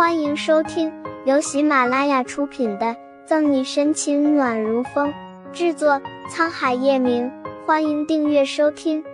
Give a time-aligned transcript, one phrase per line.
[0.00, 0.90] 欢迎收听
[1.26, 2.86] 由喜马拉雅出品的
[3.26, 5.12] 《赠你深情暖如风》，
[5.52, 7.30] 制作沧海夜明。
[7.66, 9.04] 欢迎订阅收听。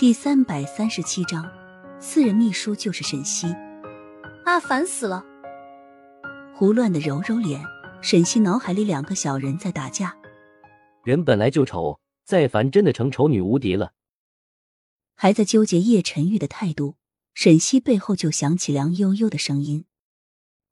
[0.00, 1.48] 第三百三十七章，
[2.00, 3.54] 私人秘书就是沈西。
[4.44, 5.24] 啊，烦死了！
[6.56, 7.62] 胡乱的揉揉脸，
[8.02, 10.16] 沈西脑海里两个小人在打架。
[11.04, 13.92] 人本来就丑，再烦真的成丑女无敌了。
[15.14, 16.96] 还在纠结叶晨玉的态度，
[17.36, 19.84] 沈西背后就响起凉悠悠的声音。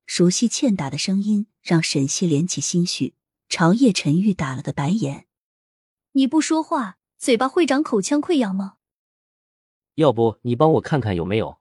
[0.07, 3.15] 熟悉欠打的声音让沈西连起心绪，
[3.51, 5.27] 朝叶晨玉打了个白眼
[6.13, 8.79] ：“你不说话，嘴巴会长口腔溃疡吗？
[9.97, 11.59] 要不你帮我看看有没有？”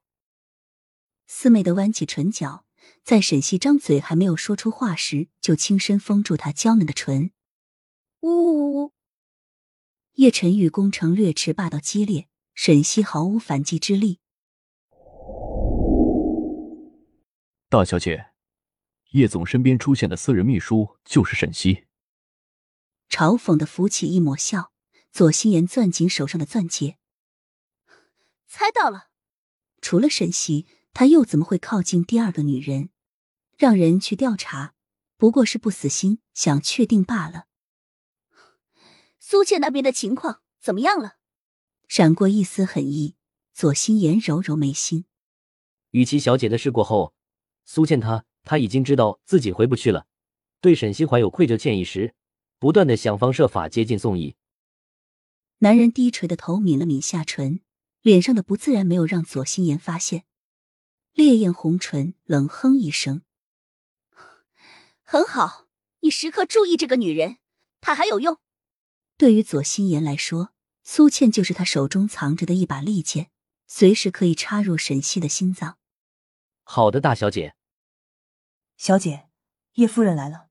[1.27, 2.63] 四妹的弯起唇角，
[3.03, 7.31] 在沈西张嘴还没有说出话时，就轻身封住她娇嫩的唇。
[8.21, 8.93] 呜呜呜！
[10.13, 12.29] 叶晨玉攻城略池，霸道激烈。
[12.55, 14.21] 沈西毫无反击之力。
[17.73, 18.27] 大小姐，
[19.13, 21.85] 叶总身边出现的私人秘书就是沈西。
[23.09, 24.71] 嘲讽的浮起一抹笑，
[25.11, 26.99] 左心言攥紧手上的钻戒。
[28.45, 29.07] 猜到了。
[29.81, 32.91] 除了沈西，他又怎么会靠近第二个女人？
[33.57, 34.75] 让人去调查，
[35.17, 37.47] 不过是不死心，想确定罢了。
[39.17, 41.15] 苏倩那边的情况怎么样了？
[41.87, 43.15] 闪过一丝狠意，
[43.51, 45.05] 左心言揉揉眉心。
[45.89, 47.15] 与其小姐的事过后，
[47.65, 50.05] 苏倩她她已经知道自己回不去了，
[50.61, 52.13] 对沈西怀有愧疚歉意时，
[52.59, 54.35] 不断的想方设法接近宋毅。
[55.59, 57.61] 男人低垂的头抿了抿下唇，
[58.01, 60.25] 脸上的不自然没有让左心言发现，
[61.13, 63.21] 烈焰红唇，冷哼一声
[65.03, 65.67] ：“很好，
[66.01, 67.37] 你时刻注意这个女人，
[67.81, 68.39] 她还有用。”
[69.17, 70.49] 对于左心言来说。
[70.85, 73.29] 苏倩就是他手中藏着的一把利剑，
[73.67, 75.77] 随时可以插入沈西的心脏。
[76.63, 77.55] 好的，大小姐。
[78.77, 79.29] 小姐，
[79.73, 80.49] 叶夫人来了。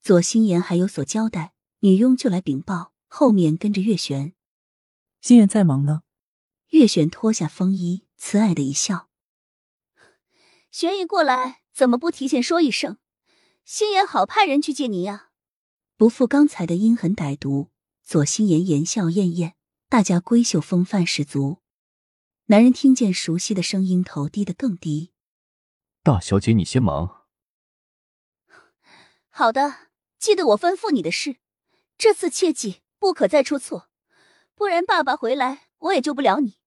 [0.00, 4.34] 左心言还有所交代，女佣就来禀报，后面跟着月璇。
[5.20, 6.02] 心言在忙呢。
[6.70, 9.10] 月璇脱下风衣，慈爱的一笑
[10.72, 12.98] ：“玄姨过来，怎么不提前说一声？
[13.64, 15.30] 心言好派人去接您呀。”
[15.96, 17.70] 不负刚才的阴狠歹毒。
[18.02, 19.54] 左心言言笑晏晏，
[19.88, 21.61] 大家闺秀风范十足。
[22.52, 25.14] 男人听见熟悉的声音，头低得更低。
[26.02, 27.24] 大小姐，你先忙。
[29.30, 31.36] 好的，记得我吩咐你的事，
[31.96, 33.88] 这次切记不可再出错，
[34.54, 36.58] 不然爸爸回来我也救不了你。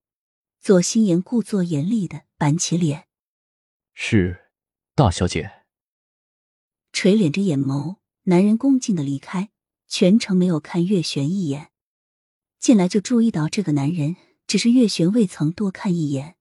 [0.59, 3.07] 左心言故作严厉的板起脸。
[3.94, 4.50] 是，
[4.96, 5.66] 大小姐。
[6.91, 9.52] 垂敛着眼眸，男人恭敬的离开。
[9.88, 11.69] 全程没有看月璇一眼，
[12.57, 14.16] 进来就注意到这个男人，
[14.48, 16.36] 只是月璇未曾多看一眼。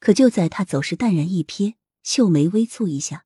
[0.00, 3.24] 可就在他走时，淡然一瞥，秀眉微蹙一下。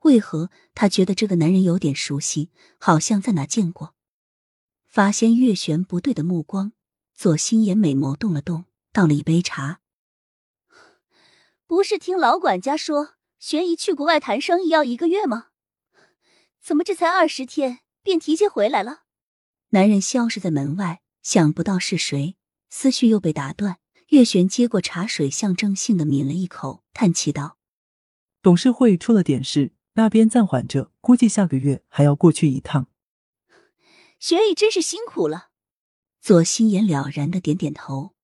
[0.00, 3.94] 为何他觉得这个男人有点熟悉，好像在哪见过？
[4.86, 6.72] 发现月璇不对的目光，
[7.14, 9.80] 左心眼美眸动了动，倒了一杯茶。
[11.66, 15.48] 不是听老管家说，玄姨去国外谈生意要一个月吗？
[16.60, 17.80] 怎么这才二十天？
[18.02, 19.04] 便提前回来了。
[19.70, 22.36] 男人消失在门外，想不到是谁，
[22.74, 23.76] 思绪又被打断。
[24.08, 27.58] 月璇接过茶水，象征性的抿了一口，叹气道
[28.40, 32.88] ：“董事会出了点事，那边暂缓着，估计下个月还要过去一趟。”
[34.18, 35.50] 玄毅真是辛苦了。
[36.20, 38.14] 左心言了然的点点头。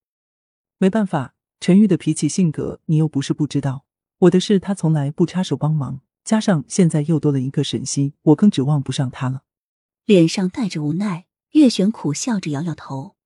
[0.79, 3.85] 没办法，陈玉的脾气性格，你又不是不知道。
[4.21, 9.43] 我的事他从来不插手帮忙，加上现在又多了一个沈西，我更指望不上他了。
[10.07, 13.18] 脸上带着无奈，月璇苦笑着摇摇头。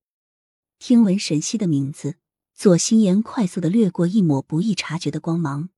[0.85, 2.17] 听闻沈西的名字，
[2.55, 5.69] 左心言快速的掠过一抹不易察觉的光芒。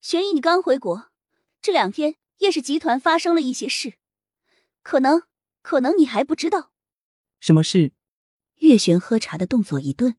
[0.00, 1.12] 玄毅，你刚回国，
[1.62, 3.94] 这两天叶氏集团发生了一些事，
[4.82, 5.22] 可能，
[5.62, 6.72] 可能你还不知道。
[7.38, 7.92] 什么事？
[8.56, 10.16] 月璇喝茶的动作一顿，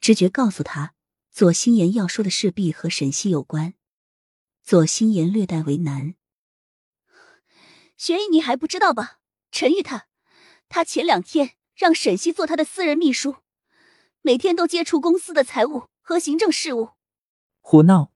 [0.00, 0.94] 直觉告诉他，
[1.30, 3.74] 左心言要说的势必和沈西有关。
[4.64, 6.16] 左心言略带为难。
[7.96, 9.20] 玄毅，你还不知道吧？
[9.52, 10.08] 陈玉他，
[10.68, 13.36] 他前两天让沈西做他的私人秘书，
[14.22, 16.90] 每天都接触公司的财务和行政事务。
[17.60, 18.10] 胡闹！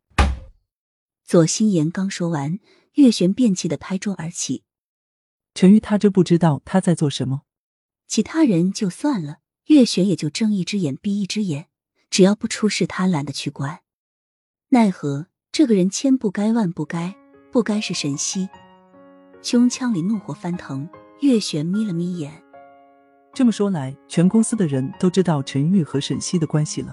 [1.22, 2.58] 左心言刚说完，
[2.94, 4.64] 月璇便气得拍桌而起。
[5.54, 7.42] 陈玉他这不知道他在做什么。
[8.06, 11.68] 其他人就算了，月璇也就睁一只眼闭一只眼，
[12.08, 13.80] 只要不出事，他懒得去管。
[14.70, 17.14] 奈何这个人千不该万不该，
[17.52, 18.48] 不该是沈西。
[19.42, 20.88] 胸腔里怒火翻腾，
[21.20, 22.42] 月璇眯了眯眼。
[23.32, 26.92] 这么说来，全公司的人都知道陈玉和沈西的关系了。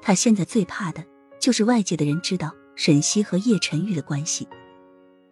[0.00, 1.04] 他现在最怕的
[1.38, 4.48] 就是外界的人知道沈西和叶晨玉的关系。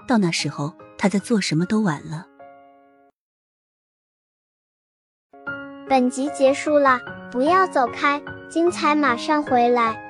[0.07, 2.27] 到那时候，他在做什么都晚了。
[5.89, 7.01] 本集结束了，
[7.33, 10.06] 不要走开，精彩马上回来。